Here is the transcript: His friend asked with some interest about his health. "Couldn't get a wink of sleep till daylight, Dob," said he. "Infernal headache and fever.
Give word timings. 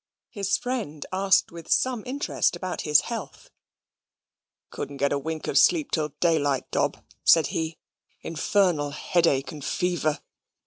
His 0.31 0.57
friend 0.57 1.05
asked 1.13 1.51
with 1.51 1.69
some 1.71 2.01
interest 2.07 2.55
about 2.55 2.81
his 2.81 3.01
health. 3.01 3.51
"Couldn't 4.71 4.97
get 4.97 5.11
a 5.13 5.19
wink 5.19 5.47
of 5.47 5.59
sleep 5.59 5.91
till 5.91 6.09
daylight, 6.19 6.63
Dob," 6.71 7.05
said 7.23 7.45
he. 7.53 7.77
"Infernal 8.21 8.89
headache 8.89 9.51
and 9.51 9.63
fever. 9.63 10.19